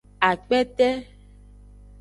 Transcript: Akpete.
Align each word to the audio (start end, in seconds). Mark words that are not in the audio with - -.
Akpete. 0.29 0.89